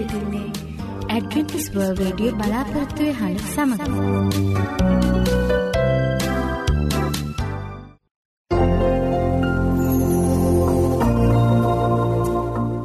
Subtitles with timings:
[0.00, 0.48] සිටින්නේ
[1.08, 3.80] Adventist World radio බලාපොරත්තුවය හඬ සමඟ.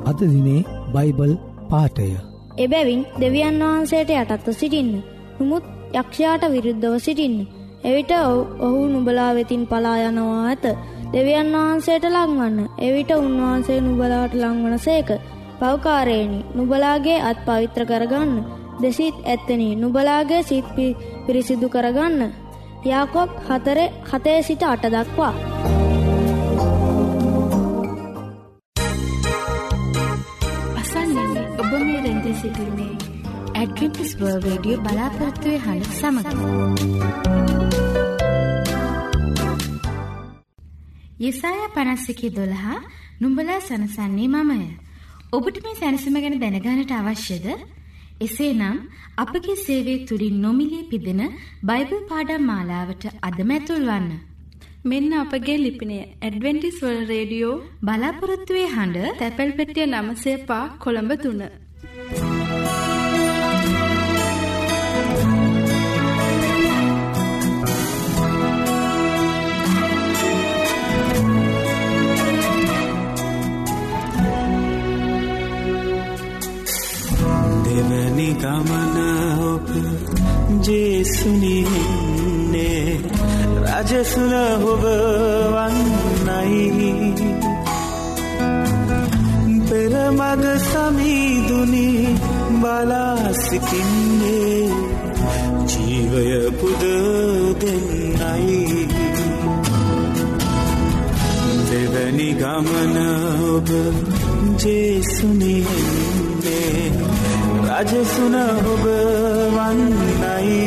[0.09, 0.61] අද දිනේ
[0.93, 1.33] බයිබල්
[1.69, 2.07] පාටය
[2.57, 4.91] එබැවින් දෙවියන් වහන්සේට යටත්ව සිටින්න.
[5.39, 7.37] නමුත් යක්ෂයාට විරුද්ධව සිටින්න.
[7.83, 8.11] එවිට
[8.59, 10.65] ඔහු නුබලා වෙතින් පලා යනවා ඇත.
[11.13, 12.59] දෙවියන් වහන්සේට ලංවන්න.
[12.79, 15.09] එවිට උන්වහන්සේ නුබලාට ලංවන සේක.
[15.59, 18.31] පවකාරේනි නුබලාගේ අත් පවිත්‍ර කරගන්න.
[18.81, 19.69] දෙසිත් ඇත්තනි.
[19.75, 20.65] නුබලාගේ සිත්
[21.25, 22.33] පිරිසිදු කරගන්න.
[22.85, 25.33] යාකොබ් හතර හතේ සිට අට දක්වා.
[30.79, 32.93] අසන්නන්නේ ඔබ මේ රැඳී සිටින්නේ
[33.55, 36.39] ඇඩ්වෙන්ටිස් වර්ල් රේඩියෝ බලාපොරොත්තුවේ හඬ සමඟ
[41.19, 42.81] යෙසාය 51:12
[43.21, 44.84] නුඹලා සනසන්නේ මමය.
[45.33, 47.47] ඔබට මේ සැනසීම ගැන දැනගන්නට අවශ්‍යද?
[48.21, 48.77] එසේනම්
[49.17, 51.21] අපගේ සේවය තුලින් නොමිලේ පිදෙන
[51.63, 54.07] බයිබල් පාඩම් මාලාවට අදම ඇතුල් වන්න.
[54.85, 62.34] මෙන්න අපගේ ලිපිනය ඇඩ්වෙන්ටිස් වර්ල්ඩ් රේඩියෝ බලාපොරොත්තු වෙ හඬ තැපැල් පෙට්ටිය 9 කොළඹ 3.
[78.33, 78.97] ගමන
[79.43, 79.67] ඔබ
[80.61, 82.05] ජේසුනින්නේ.
[83.63, 84.33] රජසුන
[84.65, 84.83] ඔබ
[85.53, 86.91] වන්නයි
[89.67, 91.89] පෙරමග සමීදුනි
[92.61, 94.15] බලාසිතින්නේ
[95.67, 96.83] ජීවය පුද
[97.61, 98.61] දෙන්නයි.
[101.67, 102.97] දෙවැනි ගමන
[103.47, 103.69] ඔබ
[104.59, 105.65] ජේසුනින්නේ.
[107.77, 108.83] රජසුන ඔබ
[109.55, 110.59] වන්නයි.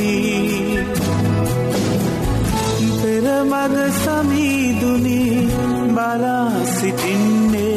[3.01, 5.21] පෙරමග සමීදුනි
[5.91, 7.68] බලා සිටින්නේ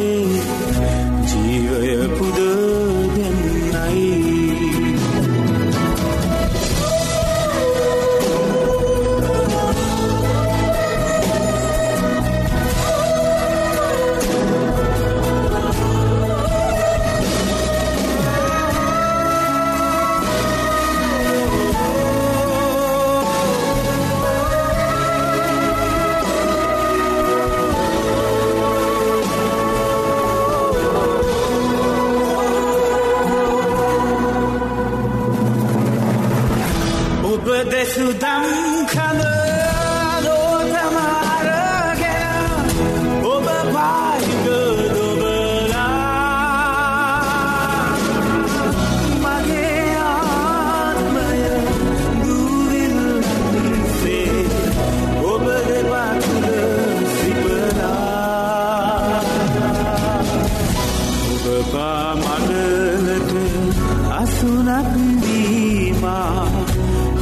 [64.23, 64.89] සසුනක්
[65.21, 66.45] වීමා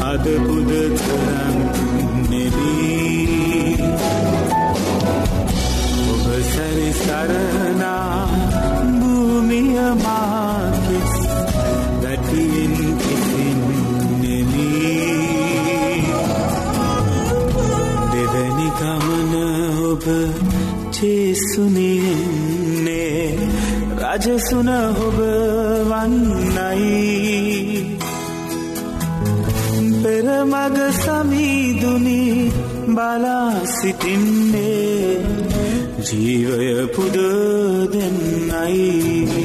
[0.03, 1.57] අද පුද තරම්
[2.29, 3.77] නෙවී.
[6.05, 8.19] ඔබ සැරිසරනා
[8.99, 11.13] භූමිය මාකෙස්
[12.01, 13.59] දැටියෙන් කිසින්
[14.21, 16.03] නෙමී
[18.11, 19.33] දෙවැනි ගමන
[19.85, 20.05] ඔබ
[20.91, 22.09] චේසුනියන්නේ
[24.19, 25.17] රජසුන හොබ
[25.89, 26.83] වන්නයි.
[30.03, 32.51] පෙරමග සමීදුනි
[32.87, 35.23] බලා සිටින්නේ.
[36.01, 37.17] ජීවය පුද
[37.93, 39.38] දෙන්නයි.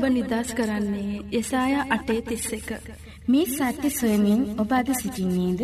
[0.00, 2.68] ඔබ නිදස් කරන්නේ යසාය අටේ තිස්ස එක.
[3.28, 5.60] මේ සත්‍ය සොයමින් ඔබ අද සිසිින්නේද.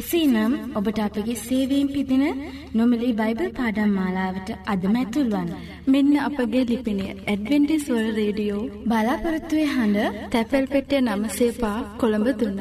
[0.00, 2.24] එසේ නම් ඔබට අපගේ සේවීම් පිදින
[2.72, 5.50] නොමලි බයිබල් පාඩම් මාලාවට අදමැතුල්වන්.
[5.86, 12.60] මෙන්න අපගේ ලිපිනය ඇඩවෙන්ටිස්වල් රේඩියෝ බලාපොරත්තුවය හඬ තැපැල් පෙටිය නම සේපා කොළඹ දුන්න.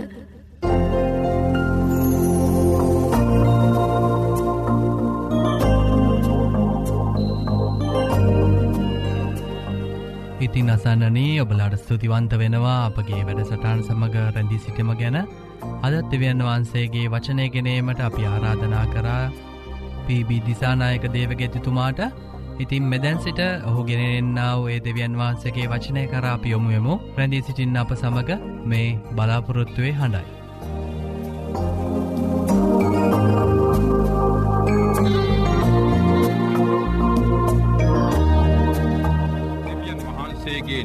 [10.44, 15.18] ඉතින් අසන්නනී ඔබලාට ස්තුතිවන්ත වෙනවා අපගේ වැඩසටාන් සමඟ රැඳී සිටම ගැන.
[15.81, 19.31] අදත් දෙවියන් වහන්සේගේ වචනයගෙනීමට අපි ආරාධනා කරා.
[20.07, 22.02] පිබි දිසානායක දේවගෙතිතුමාට.
[22.59, 27.95] ඉතින් මෙදැන් සිට ඔහු ගෙනෙන්න්නාව ඒ දෙවියන් වහන්සගේ වචනය කරා අපි යොමුයමු රැඳී සිටින් අප
[27.95, 31.82] සමඟ මේ බලාපොරොත්තුවේ හඬයි.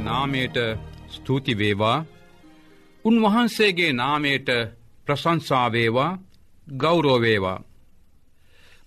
[0.00, 0.56] නාමයට
[1.10, 1.98] ස්තුතිවේවා
[3.04, 4.48] උන්වහන්සේගේ නාමයට
[5.06, 6.18] ප්‍රසංසාවේවා
[6.66, 7.58] ගෞරෝවේවා.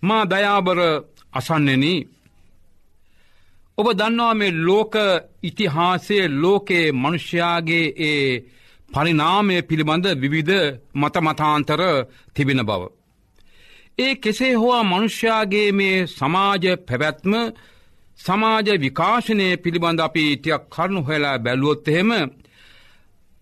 [0.03, 0.79] මා දයාබර
[1.33, 1.85] අසන්නෙන
[3.77, 4.93] ඔබ දන්නවා මේ ලෝක
[5.43, 8.25] ඉතිහාසය ලෝකයේ මනුෂ්‍යයාගේ ඒ
[8.89, 10.55] පරිනාමය පිළිබඳ විවිධ
[10.95, 11.81] මතමතාන්තර
[12.35, 12.81] තිබෙන බව.
[13.97, 17.33] ඒ කෙසේ හෝවා මනුෂ්‍යයාගේ මේ සමාජ පැවැත්ම
[18.21, 22.11] සමාජ විකාශනය පිළිබඳ අපි ටියක් කරුණු හොලා බැලුවොත් එහෙම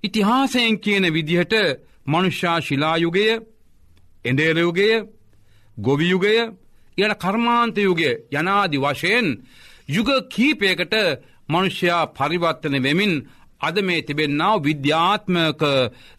[0.04, 1.54] ඉතිහාසයෙන් කියන විදිහට
[2.08, 3.26] මනුෂ්‍යා ශිලායුගය
[4.26, 4.90] එඩේරයුගය
[5.78, 6.36] ගොවියුගය
[6.98, 9.28] යන කර්මාන්තයුගය යනාදි වශයෙන්
[9.90, 10.96] යුග කීපයකට
[11.50, 13.14] මනුෂ්‍යයා පරිවර්තන වෙමින්
[13.62, 15.62] අද මේ තිබෙන්නාව විද්‍යාත්මක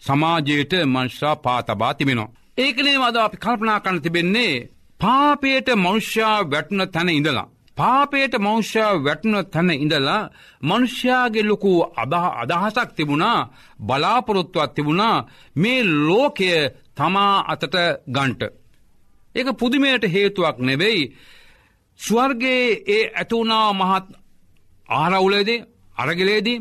[0.01, 2.33] සමාජයට මංශ්‍රා පාතබා තිබෙනවා.
[2.59, 4.55] ඒකනේ වද අපි කල්පනා කන්න තිබෙන්නේ
[5.01, 7.49] පාපයට මනුෂ්‍යා වැටුන තැන ඉඳලා.
[7.81, 10.23] පාපයට මෞෂ්‍යා වැටුන තැන ඉඳලා
[10.63, 11.71] මනුෂ්‍යයාගේ ලොකු
[12.43, 13.39] අදහසක් තිබුණා
[13.81, 15.17] බලාපොරොත්තුවත් තිබුණා
[15.57, 16.51] මේ ලෝකය
[16.95, 17.77] තමා අතට
[18.09, 18.43] ගන්ට.
[19.35, 21.03] ඒක පුදුමයට හේතුවක් නෙවෙයි.
[22.01, 24.07] ස්වර්ගේ ඒ ඇතුනා මහත්
[24.89, 25.65] ආරවුලේදී
[25.97, 26.59] අරගලේදී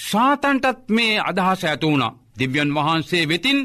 [0.00, 2.04] සාතන්ටත් මේ අදහස ඇතුවුණ
[2.38, 3.60] දිව්‍යන් වහන්සේ වෙතින්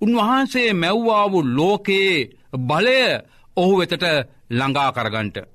[0.00, 3.00] උන්වහන්සේ මැව්වාවු ලෝකයේ බලය
[3.56, 4.04] ඔහු වෙතට
[4.50, 5.51] ළඟා කරගන්ට.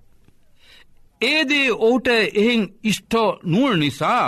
[1.22, 4.24] ඒදේ ඔහුට එහෙන් ඉෂ්ටෝ නුවල් නිසා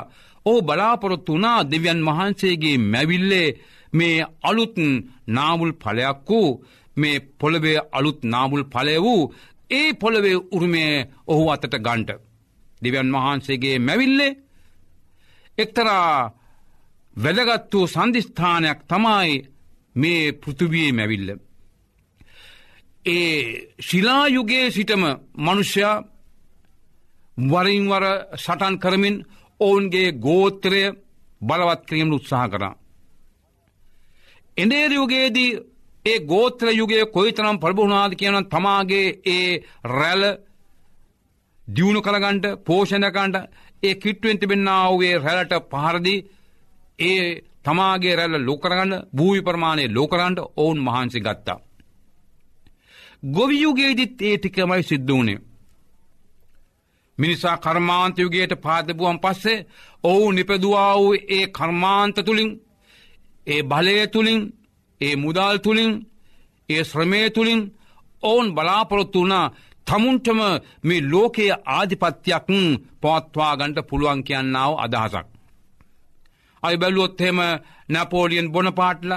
[0.46, 3.48] ඕ බලාපොරොත්තු වනා දෙවියන් වහන්සේගේ මැවිල්ලේ
[3.94, 4.76] මේ අලුත්
[5.28, 6.50] නාමුල් පලයක් වූ
[6.98, 9.34] මේ පොළවේ අලුත් නාමුල් පලය වූ
[9.72, 10.94] ඒ පොළවේ උරුමේ
[11.28, 12.10] ඔහු අතට ගන්ට.
[12.82, 14.38] දෙවියන් වහන්සේගේ මැවිල්ලේ
[15.58, 16.32] එක්තරා
[17.16, 19.32] වැදගත් වූ සන්ධිස්ථානයක් තමයි
[19.96, 21.30] මේ පෘතුවයේ මැවිල්ල.
[23.06, 25.04] ඒ ශිලායුගේ සිටම
[25.38, 26.04] මනුෂ්‍යයා
[27.44, 28.04] වරින්වර
[28.36, 29.18] සටන් කරමින්
[29.60, 30.84] ඔවුන්ගේ ගෝත්‍රය
[31.42, 32.76] බලවත් කිරීම උත්සාහ කරා.
[34.58, 35.60] එඩේරයුගේදී
[36.06, 40.24] ඒ ගෝත්‍ර යුගේ කොයිතරම් ප්‍රභුණාද කියන තමාගේ ඒ රැල
[41.68, 43.36] දියුණු කරගන්ට පෝෂණකන්ට
[43.84, 46.26] ඒ කිට්ටුවෙන් තිබෙන්න්නාවේ රැලට පහරදී
[47.00, 47.26] ඒ
[47.64, 51.60] තමාගේ රැල්ල ලෝකරගන්න භූවි ප්‍රමාණය ලෝකරන්ට ඔවුන් මහන්සි ගත්තා.
[53.28, 55.40] ගොවියුගේදිත් ඒ ටිකමයි සිද්ධ වනේ.
[57.20, 59.66] මිනිසා කර්මාන්තයුගේට පාදබුවන් පස්සේ
[60.04, 62.52] ඔවු නිපදවා වූ ඒ කර්මාන්ත තුළින්
[63.48, 64.42] ඒ බලය තුළින්
[65.02, 65.94] ඒ මුදල් තුළින්
[66.70, 67.62] ඒ ශ්‍රමය තුළින්
[68.24, 69.46] ඔවුන් බලාපොරොත්තු වනා
[69.88, 70.40] තමුන්ටම
[70.84, 72.48] මේ ලෝකයේ ආධිපත්‍යයක්
[73.02, 75.28] පවත්වා ගන්ට පුළුවන් කියන්නාව අදහසක්.
[76.64, 77.40] අයි බැලුවොත්හෙම
[77.90, 79.12] නැපෝලියන් බොනපාටල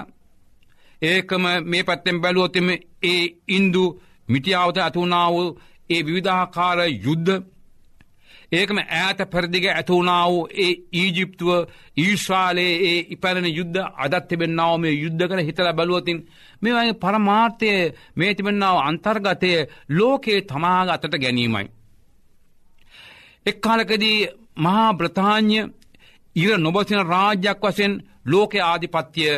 [1.02, 2.68] ඒකම මේ පැත්තෙන් බැලුවොත්තම
[3.02, 3.84] ඒ ඉන්දු
[4.28, 5.34] මිටියාවත ඇතුනාව
[5.90, 7.32] ඒ විවිධාකාර යුද්ධ
[8.52, 11.50] ඒකම ඈත පෙරදිග ඇතුවනාව ඒ ඊජිප්තුව
[11.96, 16.18] ඊශ්වාලයේ ඒ ඉපැරණ යුද්ධ අදත් තිබෙන්නාව මේ යුද්ධ කළ හිතල බැලුවතින්
[16.62, 17.70] මේ වගේ පරමාර්ථය
[18.14, 19.52] මේ තිබෙන්නාව අන්තර්ගතය
[19.90, 21.66] ලෝකයේ තමාග අතට ගැනීමයි.
[23.46, 24.18] එක්කාලකදී
[24.58, 25.60] මහා බ්‍රතාාඥ
[26.36, 27.94] ඉර නොබසින රාජ්‍යයක් වසෙන්
[28.26, 29.32] ලෝක ආධිපත්තිය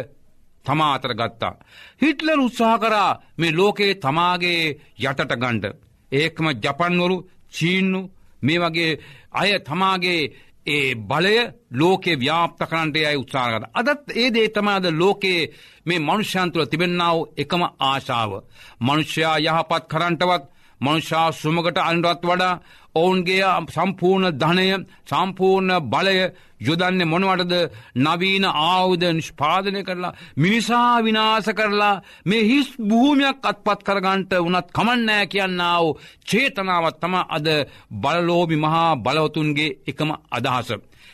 [0.64, 1.54] තමා අතර ගත්තා.
[2.02, 4.60] හිටලර් උත්සාහ කරා මේ ලෝකයේ තමාගේ
[5.00, 5.64] යටට ගණ්ඩ.
[6.12, 7.16] ඒකම ජපන්වරු
[7.52, 8.00] චීන්නු
[8.44, 8.90] මේ වගේ
[9.32, 10.22] අය තමාගේ
[10.66, 11.36] ඒ බලය
[11.72, 13.64] ලෝකේ ව්‍යාප්ත කරන්ට අයි උත්සාහකත.
[13.72, 15.50] අදත් ඒ දේ තමාද ලෝකයේ
[15.86, 18.32] මේ මනුෂ්‍යන්තුල තිබෙන්න්නාව එකම ආශාව.
[18.80, 20.44] මනුෂ්‍යයා යහපත් කරන්ටවත්
[20.80, 22.60] මනුෂ්‍යා සුමකට අන්ඩුවත් වඩා
[22.94, 24.66] ඔවුන්ගේ සම්පූර්ණ ධනය
[25.04, 26.18] සම්පූර්ණ බලය
[26.60, 27.54] යොදන්නේ මොනවටද
[27.96, 35.86] නවීන ආවුද නිෂ්පාදනය කරලා මිනිසා විනාස කරලා මේ හිස් භූමයක් අත්පත් කරගන්ට වනත් කමන්නෑ කියන්නාව
[36.24, 37.46] චේතනාවත් තම අද
[37.92, 40.70] බලලෝබි මහා බලවතුන්ගේ එකම අදහස.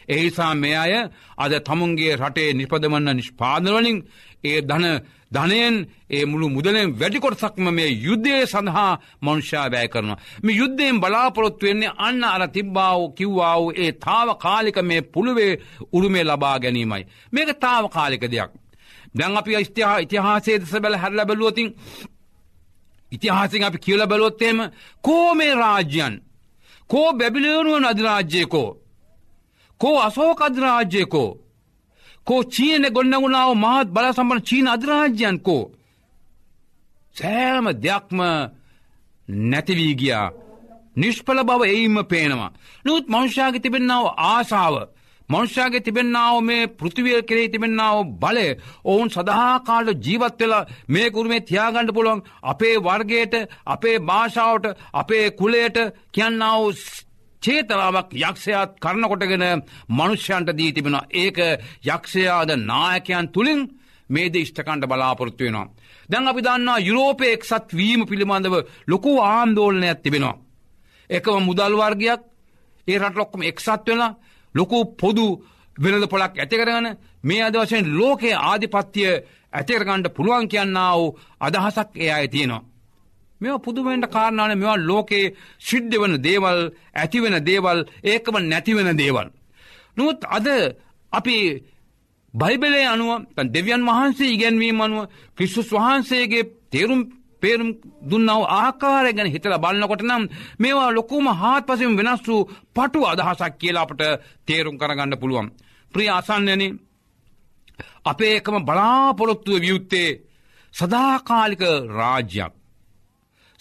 [0.09, 0.95] එහිසා මේ අය
[1.39, 3.99] අද තමුන්ගේ රටේ නිපදවන්න නිෂ්පාදවලින්
[4.45, 4.87] ඒ ධන
[5.33, 5.77] ධනයෙන්
[6.11, 8.93] ඒ මුළු මුදලෙන් වැඩිකොටසක්ම මේ යුද්ධය සඳහා
[9.23, 10.19] මනුෂ්‍යා වැෑ කරනවා.
[10.43, 15.53] මේ යුද්ධයෙන් බලාපොරොත්තු වෙන්නේ අන්න අර තිබ්බාව කිව්වාව ඒ තාව කාලික මේ පුළුවේ
[15.93, 17.05] උරුමේ ලබා ගැනීමයි.
[17.33, 18.51] මේක තාව කාලික දෙයක්.
[19.15, 21.69] දැන් අපි ස්තිහා ඉතිහාසේ දෙස බැල හැරල බැලුවතින්
[23.13, 24.59] ඉතිහාසින් අපි කියල බැලොත්තේම
[25.03, 26.15] කෝ මේ රාජ්‍යන්
[26.91, 28.69] කෝ බැබිලේනුවන් අධිරාජ්‍යයකෝ
[29.81, 31.31] කෝ අසෝක අධිරාජ්‍යයකෝ
[32.31, 35.63] කෝ චීන ගොන්නගුණාව මහත් බල සම්පන චීන අධරාජ්‍යයන්කෝ.
[37.17, 38.21] සෑම දෙයක්ම
[39.49, 40.29] නැතිවී ගියා.
[40.97, 42.53] නිෂ්පල බව එයිම පේනවා.
[42.85, 44.77] නොත් මංශාග තිබෙන්නාව ආසාාව.
[45.29, 48.47] මංශාගේ තිබෙන්නාව මේ පෘතිවය කරේ තිබෙන්නාව බලය
[48.85, 53.35] ඔවුන් සඳහාකාට ජීවත් වෙලා මේ කුරුමේ තියාගණඩ පුළුවන් අපේ වර්ගයට
[53.67, 55.79] අපේ භාෂාවට අපේ කුලයට
[56.13, 56.63] කියන්නාව
[57.43, 59.45] චේතනාවක් යක්ෂයාත් කරනකොටගෙන
[59.91, 61.39] මනුෂ්‍යන්ට දී තිබෙන ඒක
[61.87, 63.61] යක්ෂයාද නායකයන් තුළින්
[64.11, 65.69] මේද ඉෂ්ටකණ්ඩ බලාපොරොත්තු වෙනවා.
[66.09, 68.55] දැන් අපි දන්නා යුරෝපය එක්සත් වීම පිළිබඳව
[68.87, 70.37] ලොකු ආන්දෝලනයක් තිබෙනවා.
[71.11, 72.23] එකම මුදල් වර්ගයක්
[72.89, 74.17] ඒ රටලොක්කම එක්සත් වෙලා
[74.55, 75.27] ලොකු පොදු
[75.77, 76.87] වෙනද පොලක් ඇතිකරගන
[77.23, 79.13] මේ අද වශයෙන් ලෝකයේ ආධිපත්තිය
[79.53, 81.01] ඇතිකරගණ්ඩ පුළුවන් කියන්නාව
[81.41, 82.70] අදහසක් ඒ අය තියෙනවා.
[83.41, 86.61] මෙ පුදුමෙන්ට කාරණාන මෙවා ලෝකයේ සිද්ධ වන දේවල්
[86.95, 89.29] ඇතිවෙන දේවල් ඒකම නැතිවෙන දේවල්.
[89.97, 90.47] නොත් අද
[91.13, 91.37] අපි
[92.35, 93.11] බයිබලේ අනුව
[93.49, 97.01] දෙවියන් වහන්සේ ඉගැන්වීම අනුව ක්‍රිස්සුස් වහන්සේගේ තේරුම්
[97.43, 97.71] පේරුම්
[98.03, 100.23] දුන්නාව ආකාරය ගැන හිතල බලන්නකොට නම්
[100.59, 102.43] මේවා ලොකුම හාත් පසම වෙනස් වූ
[102.77, 104.03] පටු අදහසක් කියලා අපට
[104.47, 105.49] තේරුම් කරගන්න පුළුවන්.
[105.95, 106.63] ප්‍රිය අසන්නන
[108.05, 110.09] අපේ එකම බලාපොරොත්තුව වියුත්තේ
[110.75, 112.53] සදාකාලික රාජ්‍යයක්.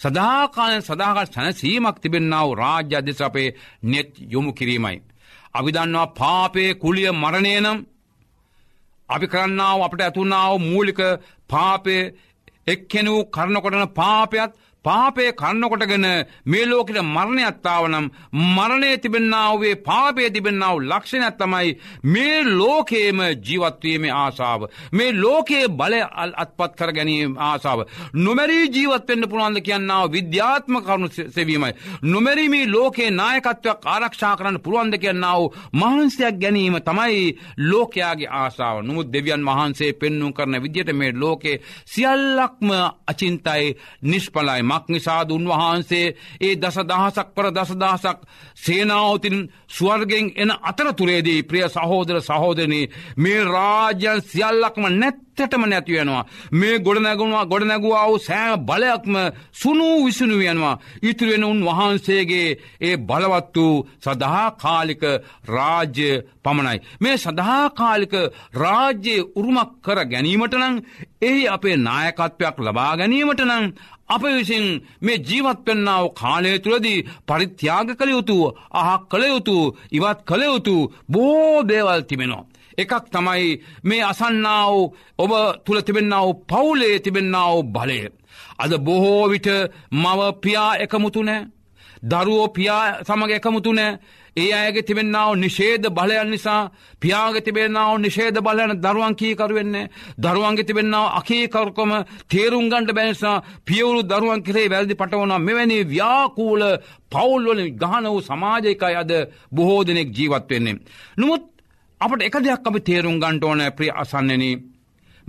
[0.00, 3.48] සදාකාලෙන් සදාකල් සැනසීමක් තිබෙන්න්නාව රාජ්‍ය අධ්‍යස අපේ
[3.82, 4.98] නෙත් යොමු කිරීමයි.
[5.54, 7.78] අවිදන්නවා පාපේ කුලිය මරණයනම්
[9.08, 11.00] අපි කරන්නාව අපට ඇතුන්නාව මූලික
[11.50, 11.96] පාපය
[12.66, 14.52] එක්කෙනූ කරනකොටන පාපයත්
[14.84, 16.06] පාපය කන්නකොටගෙන
[16.46, 24.62] මේ ලෝකට මරණයත්තාවනම් මරණය තිබෙන්නාවේ පාපය තිබෙන්නාව ලක්ෂණයක් තමයි මේ ලෝකේම ජීවත්වීම ආසාාව.
[24.92, 27.80] මේ ලෝකයේ බලය අල් අත්පත් කර ගැනීම ආසාාව.
[28.14, 31.72] නොමැරී ජීවත්වෙන්න්න පුළන්ද කියන්නාව විද්‍යාත්ම කරුණු සෙවීමයි.
[32.04, 35.42] නොමැරීමේ ලෝකයේ නායකත්වයක් ආරක්ෂා කරන්න පුළුවන්ද කියන්නාව
[35.74, 42.70] මහන්සයක් ගැනීම තමයි ලෝකයාගේ ආසාාව නොමුත් දෙවියන් වහන්සේ පෙන්නුම් කරන විදිට මේ ලෝකේ සියල්ලක්ම
[43.06, 46.06] අචින්තයි නිෂ්පලයි මක් නිසාද උන්වහන්සේ
[46.40, 48.18] ඒ දස දහසක් පර දසදහසක්
[48.56, 56.24] සේනාවතින් ස්වර්ගෙන් එන අතරතුරේදී ප්‍රිය සහෝදර සහෝදනී මේ රාජ්‍යන් සියල්ලක්ම නැත් ඇත්තටම නැතිවෙනවා.
[56.52, 59.14] මේ ගොඩනැගුණවා ගොඩනැගවා වූ සෑම බලයක්ම
[59.52, 60.80] සුනූ විසුණු වෙනවා.
[61.02, 62.48] ඉතුරුවෙන උන් වහන්සේගේ
[62.80, 65.02] ඒ බලවත් වූ සදහාකාලික
[65.46, 66.10] රාජ්‍ය
[66.42, 66.78] පමණයි.
[67.00, 68.14] මේ සදහාකාලික
[68.54, 70.76] රාජ්‍යයේ උරුමක් කර ගැනීමට නං
[71.22, 73.64] එහි අපේ නායකත්වයක් ලබා ගැනීමට නං
[74.10, 74.66] අප විසින්
[75.04, 78.36] මේ ජීවත් පෙන්නාව කාලය තුළදී පරිත්‍යාග කළ යුතු
[78.80, 79.56] අහක් කළ යුතු
[79.96, 80.76] ඉවත් කළ යුතු
[81.12, 82.48] බෝ දේවල් තිබෙනවා.
[82.78, 83.46] එකක් තමයි
[83.88, 84.74] මේ අසන්නාව
[85.22, 85.32] ඔබ
[85.64, 88.00] තුළ තිබෙන්නාව පවුලේ තිබෙන්නාව බලය.
[88.62, 89.48] අද බොහෝ විට
[90.02, 91.48] මව පියා එකමුතුනෑ.
[92.02, 93.98] දරුවෝ පියා සමඟ එකමුතුනෑ
[94.36, 96.70] ඒ අයගේ තිබෙන්නාව නිශේද බලයන් නිසා
[97.00, 101.92] පියාග තිබෙන්නාව නිශේද බලයන දරුවන් කීකරුවෙන්නේ දරුවන්ගේ තිබෙන්නාව අකීකරුකොම
[102.28, 106.62] තේරුම්ගන්ට බැනිසා පියවුරු දරුවන් කරේ වැල්දි පටවන මෙවැනි ව්‍යාකූල
[107.10, 109.12] පවුල්වල ගහන වූ සමාජයකයි අද
[109.52, 110.80] බොහෝ දෙනෙක් ජීවත් වෙන්නේ.
[111.18, 111.42] නමුත්
[112.00, 114.44] අපට එක දෙයක් අපි තේරුම් ගන්ට ඕන ප්‍රිය අසන්නන.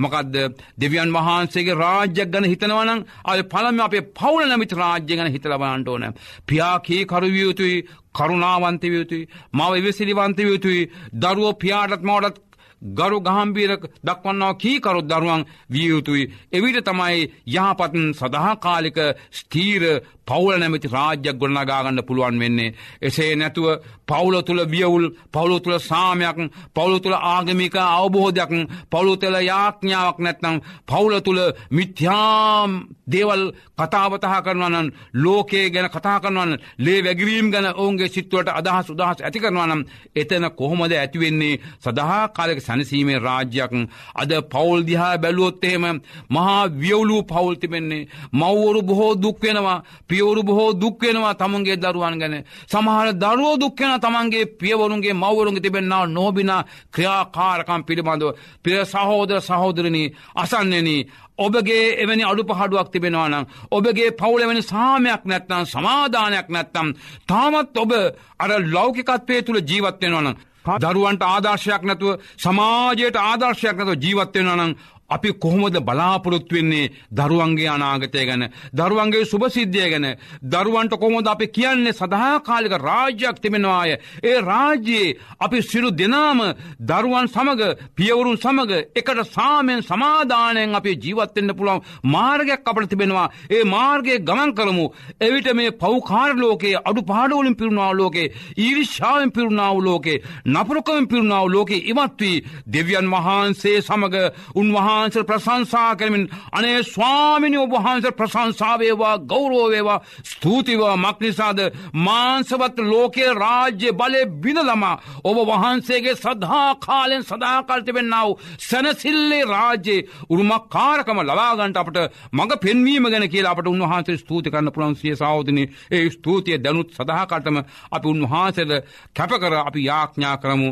[0.01, 0.35] මොකක්ද
[0.77, 6.05] දෙවියන් වහන්සේගේ රාජ්‍යයක් ගැන හිතනවනම් අය පළම අපේ පවුල නමිත රාජ්‍ය ගැන හිතලබන්නට ඕන.
[6.45, 12.47] පියාකී කරුවියයුතුයි කරුණාවන්තවියයුතුයි මව ඉවසිලිවන්තවියයුතුයි දරුවෝ පියාටත් මවටත්
[12.81, 13.71] ගරු ගහම්බීර
[14.03, 16.31] දක්වන්නාව කීකරුත් දරුවන් වියයුතුයි.
[16.51, 18.97] එවිට තමයි යහපතන් සදහාකාලික
[19.31, 19.83] ස්තීර
[20.31, 22.73] පවුල නැමති රාජ්‍යයක් ගොඩනගාගන්න පුළුවන් වෙන්නේ.
[23.01, 23.67] එසේ නැතුව
[24.07, 26.37] පවුල තුළ වියවුල් පවුලු තුළ සාමයක්
[26.71, 28.51] පවුලු තුළ ආගමික අවබෝධයක්
[28.91, 31.41] පවුලු තුළ යාඥාවක් නැත්නම් පවුල තුළ
[31.71, 32.71] මිත්‍යාම්
[33.07, 33.43] දේවල්
[33.77, 39.81] කතාවතහ කරනවනන් ලෝකයේ ගැන කතා කරනවන්න ලේ වැගවීම් ගැන ඔවුන්ගේ සිත්තුවට අදහස් උදහස් ඇති කරනවනම්
[40.15, 43.73] එතන කොහොමද ඇතිවෙන්නේ සඳහා කාලක සැනසීමේ රාජ්‍යයක්.
[44.15, 45.83] අද පවුල් දිහා බැලුවොත්තේම
[46.29, 48.07] මහා වියවුලු පවුල් තිබෙන්නේ.
[48.33, 49.83] මව්වරු බොහෝ දුක්වෙනවා
[50.21, 52.35] පියවරු බොහෝ දුක්වෙනවා තමුන්ගේ දරුවන් ගැන.
[52.65, 58.29] සමහර දරුවෝ දුක්වෙන තමන්ගේ පියවරුන්ගේ මවරුන්ගේ තිබෙන්න්නාව නෝබිනා ක්‍රියාකාරකම් පිළිබඳව
[58.63, 60.89] පිය සහෝදර සහෝදරණී අසන්නන
[61.37, 66.87] ඔබගේ එවැනි අඩු පහඩුවක් තිබෙනවානම් ඔබගේ පවුලවැනි සාමයක් නැත්නම් සමාධානයක් නැත්තම්
[67.27, 67.91] තාමත් ඔබ
[68.39, 70.35] අර ලෞකිකත්වය තුළ ජීවත්වෙනවනම්
[70.81, 74.71] දරුවන්ට ආදර්ශයක් නැතුව සමාජයට ආදර්ශයක් නැතුව ජීවත්වෙනවනම්
[75.11, 78.43] අපි කොහොමද බලාපොරොත්තු වෙන්නේ දරුවන්ගේ අනාගතය ගැන
[78.73, 80.07] දරුවන්ගේ සුභසිද්ධිය ගැන?
[80.43, 83.97] දරුවන්ට කොහොමද අපි කියන්නේ සදාකාලික රාජ්‍යයක් තිබෙනවාය?
[84.23, 86.39] ඒ රාජ්‍යයේ අපි සිරු දෙනාම
[86.81, 87.61] දරුවන් සමග
[87.95, 93.29] පියවරුන් සමග එකට සාමෙන් සමාධානයෙන් අපි ජීවත්වෙන්න පුළුවන් මාර්ගයක් අපට තිබෙනවා.
[93.49, 94.85] ඒ මාර්ගය ගමන් කරමු.
[95.19, 102.43] එවිට මේ පෞකාර ලෝකයේ අඩු පාඩුවලින් පිරුණාව ලෝකේ ඊරිශ්ාවෙන් පිරුණාව ලෝකේ නපුරකවෙන් පිරුණාව ලෝකේ ඉමත්වී
[102.67, 104.15] දෙවියන් වහන්සේ සමග
[104.55, 111.59] උන්වහා වහන්සේ ප්‍රසංසා කරමින් අනේ ස්වාමිනි ඔබහන්සේ ප්‍රසංසාවේවා ගෞරෝවේවා ස්තුතිවා මක්නිසාද
[111.95, 121.99] මාන්සවත් ලෝකයේ රාජ්‍ය බලය බිනලමා ඔබ වහන්සේගේ සදහා කාලෙන් සදාකල්තිබෙන්න්නාව සැනසිල්ලේ රාජ්‍යයේ උරුමක්කාරකම ලබාගන්ට අපට
[122.31, 127.61] මඟ පෙන්වීම ගැන කියලා අපට උන්වහන්සේ ස්තුති කරන්න පුළන්සිය සෞදනි ඒ ස්තුතිය දැනුත් සඳහාකටම
[127.91, 128.71] අපි උන්වහන්සේද
[129.15, 130.71] කැපකර අපි යාඥා කරමු.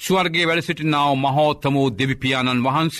[0.00, 2.98] ස්වර්ගේ වැඩ සිටිනාව මහෝත්තමූ දෙවිපාණන් වහන්ස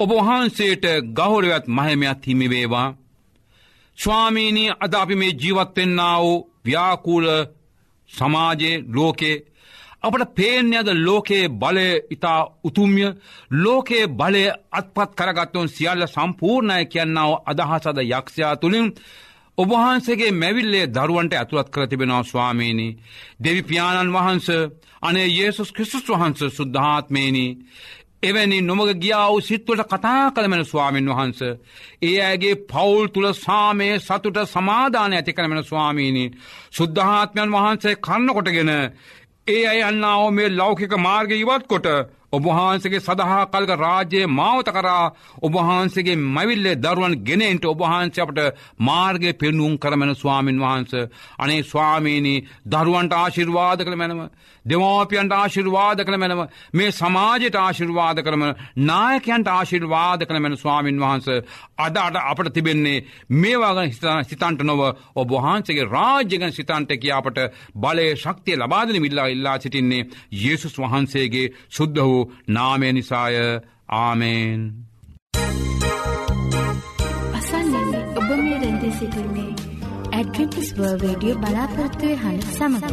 [0.00, 2.88] ඔබ වහන්සේට ගෞරවත් මහමයක් හිමිවේවා.
[3.98, 6.24] ස්වාමීනී අද අපි මේ ජීවත්වෙන්න්නාව
[6.64, 7.26] ව්‍යාකූල
[8.10, 9.36] සමාජයේ ලෝකේ
[10.02, 13.06] අපට පේන්යද ලෝකයේ බලය ඉතා උතුම්ය
[13.54, 18.88] ලෝකයේ බලය අත්පත් කරගත්තුන් සියල්ල සම්පූර්ණය කියන්නාව අදහසද යක්ෂයා තුළින්
[19.58, 22.96] ඔබහන්සගේ මැවිල්ලේ දරුවන්ට ඇතුළත් කර තිබෙනවා ස්වාමීණී.
[23.44, 24.48] දෙවිපාණන් වහන්ස
[25.02, 27.50] අනේ ඒසුස් ක්‍රිස්තුස් වහන්ස සුද්ධාත්මේනී.
[28.22, 31.40] එවැනි නොමග ගියාව සිත්වට කතා කළමෙන ස්වාමීන් වහන්ස.
[32.02, 36.32] ඒ ඇගේ පවුල් තුළ සාමය සතුට සමාධාන ඇති කරමෙන ස්වාමීණී.
[36.70, 38.72] සුද්ධාත්මයන් වහන්සේ කන්නකොටගෙන
[39.46, 41.86] ඒ අය අන්නාව මේ ලෞකික මාර්ග ඉවත් කොට
[42.32, 48.38] ඔබහන්සගේ සඳහා කල්ග රාජ්‍යයේ මාවත කරා ඔබහන්සගේ මවිල්ලේ දරුවන් ගෙනෙන්ට ඔබහන්ස අපට
[48.80, 50.92] මාර්ගය පෙන්නුම් කරමෙන ස්වාමීන් වහන්ස.
[51.38, 54.22] අනේ ස්වාමීණී දරුවන්ට ආශිර්වාද කළ මැනම
[54.64, 56.40] දෙමෝපියන්ට ආශිර්වාද කළ මැනව
[56.72, 58.44] මේ සමාජයට ආශිර්වාද කරම
[58.82, 61.28] නායකයන්ට ආශිර්වාද කළ මැන ස්වාමින් වහන්ස.
[61.78, 63.04] අද අට අපට තිබෙන්නේ
[63.36, 63.92] මේවාගන
[64.24, 64.82] සිතන්ට නොව
[65.16, 67.44] ඔබ වහන්සගේ රාජ්‍යගන සිතන්ට කියාපට
[67.76, 73.36] බලය ශක්තිය ලබාදන මිල්ලා ඉල්ලා සිටින්නේ යේසුස් වහන්සේගේ සුද්ධ වූ නාමය නිසාය
[73.96, 74.62] ආමේන්.
[77.34, 79.52] අසන්නන්නේ ඔබ මේ රැඳී සිටින්නේ
[80.12, 82.86] ඇඩ්වෙන්ටිස් වර්ල් රේඩියෝ බලාපොරත්තුවේ හඬ සමඟ.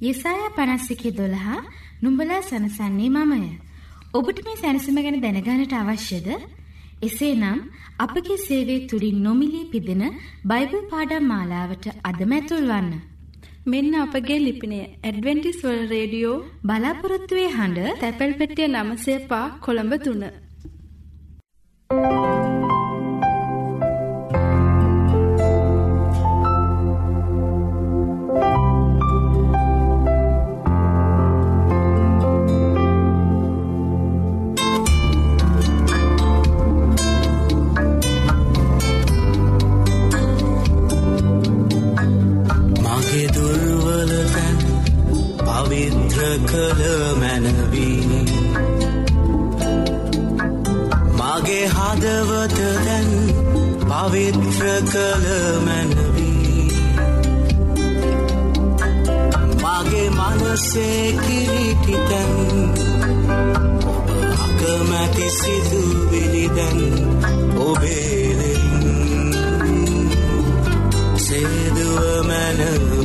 [0.00, 1.60] යෙසායා පනස්සිකේ දොළහා
[2.02, 3.40] නුඹලා සනසන්නේ මමය.
[4.14, 6.28] ඔබට මේ සැනසම ගැන දැනගානට අවශ්‍යද?
[7.02, 7.58] එසේ නම්
[7.98, 10.02] අපගේ සේවේ තුළින් නොමිලී පිදෙන
[10.44, 12.90] බයිබල් පාඩම් මාලාවට අදමැතුල්වන්න.
[13.66, 20.22] මෙන්න අපගේ ලිපිනය ඇඩවෙන්ටිස් වල් රේඩියෝ බලාපොරොත්තුවේ හඬ තැපැල් පෙටිය නමසේ පා කොළඹ තුන්න.
[60.76, 62.32] ඔස්සේ කිරිටිතන්.
[64.36, 66.80] අකමැති සිදුවිලිදන්
[67.58, 68.64] ඔබේලෙන්
[71.18, 72.95] සේදුව මැනව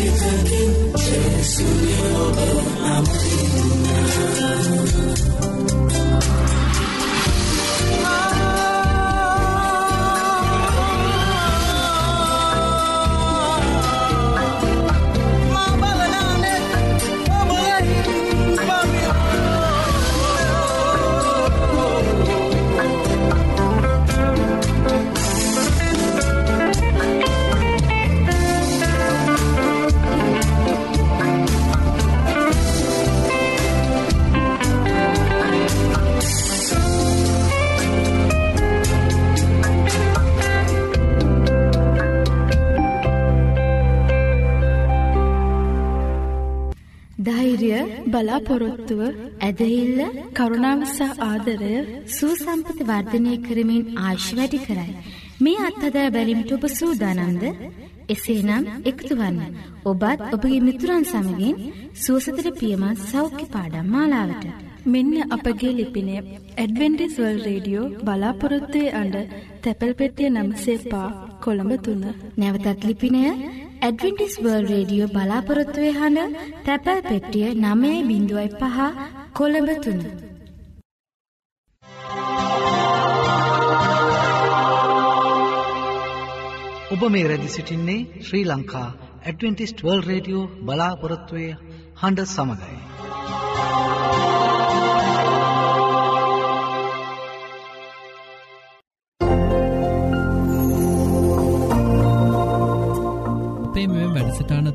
[0.00, 2.48] Sikagin, Jesu Yoba,
[2.88, 3.89] Amadindu.
[48.50, 49.00] බලාපොරොත්තුව
[49.40, 50.00] ඇදහිල්ල
[50.36, 51.74] කරුණාව සහ ආදරය
[52.08, 54.94] සූසම්පති වර්ධනය කරමින් ආශ් වැඩි කරයි.
[55.40, 57.44] මේ අත්හදා බැලිමිට ඔබ සූදානන්ද
[58.08, 59.38] එසේනම් එකතු වන්න.
[59.84, 61.56] ඔබත් ඔබගේ මිතුරන් සමගින්
[61.96, 64.44] සුවසතර පියමත් සෞඛ්‍ය පාඩම් මාලාවට.
[64.86, 69.16] මෙන්න අපගේ ලිපිනය ඇඩවෙන්ටිස් වල් රේඩියෝ බලාපොරොත්තුවේ අඩ
[69.62, 71.08] තැපැල් පෙටිය නම්සේ පා
[71.44, 72.04] කොළඹ තුන්න.
[72.38, 73.24] නැවතත් ලිපිනය
[73.80, 76.34] ඇඩවෙන්ටිස් වර්ල් රේඩියෝ බලාපොරොත්තුවේ හඬ
[76.66, 78.78] තැපැල් පෙට්ටිය නමේ බිඳුවයි පහ
[79.32, 80.02] කොළඹ තුන්න.
[86.92, 88.86] ඔබ මේ රැදි සිටින්නේ Sri Lanka
[89.24, 91.50] Adventist world radio බලාපොරොත්තුවය
[92.02, 92.89] හඬ සමඟයි.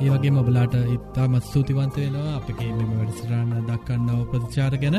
[0.00, 4.98] ඒවගේ මොබලාට ඉත්තාමත් ස්තුතිවන්ත වෙනවා අපගේ මෙම වැඩසටාන දක්කන්නව ප්‍රතිචාර ගැන.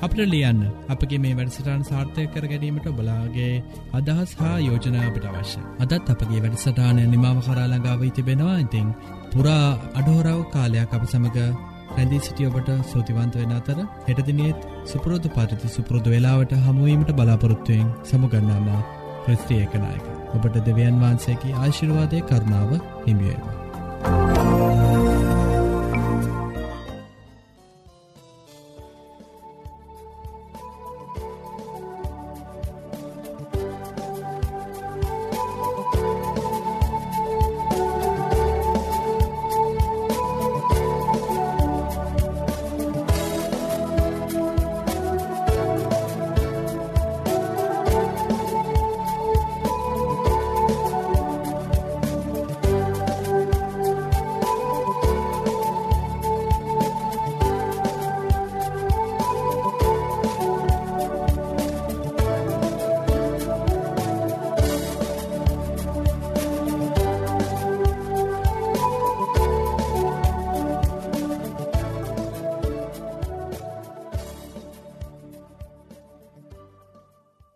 [0.00, 3.54] අපට ලියන්න අපගේ මේ වැඩසටාන් සාර්ථය කර ගැනීමට බලාගේ
[3.92, 8.58] අදහස් හා යෝජනාවට අවශ්‍ය අදත් අපගේ වැඩසටානය නිමාව කරාළඟාව තිබෙනවා.
[8.58, 8.88] ඉතිං
[9.32, 11.38] පුරා අඩහෝරාව කාලයක් අප සමඟ
[11.90, 18.68] රැඳී සිටිය ඔබට සෝතිවන්ත වෙන අතර හෙටදිනියත් සුපුරෝධ පරිති සුපුරෘදු වෙලාවට හමුවීමට බලාපොරොත්තුවයෙන් සමුගන්නාම
[19.24, 23.57] ක්‍රස්ත්‍රියකනායක ඔබට දෙවියන් වහන්සේකි ආශිර්වාදය කරනාව හිමියේවා.